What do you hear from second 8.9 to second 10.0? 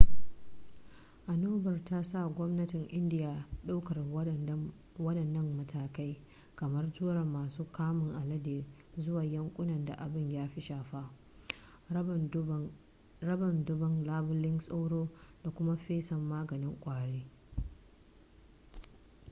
zuwa yankunan da